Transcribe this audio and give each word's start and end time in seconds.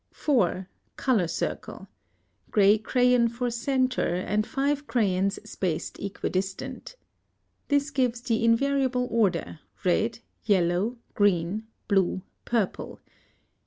4. 0.13 0.67
Color 0.95 1.27
circle. 1.27 1.87
Gray 2.49 2.79
crayon 2.79 3.27
for 3.27 3.51
centre, 3.51 4.15
and 4.15 4.47
five 4.47 4.87
crayons 4.87 5.37
spaced 5.47 5.99
equidistant. 5.99 6.95
This 7.67 7.91
gives 7.91 8.19
the 8.21 8.43
invariable 8.43 9.07
order, 9.11 9.59
red, 9.85 10.17
yellow, 10.43 10.97
green, 11.13 11.67
blue, 11.87 12.23
purple. 12.45 12.99